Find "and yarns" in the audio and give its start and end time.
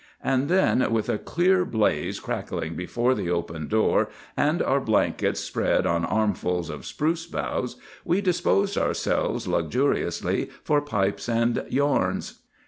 11.29-12.39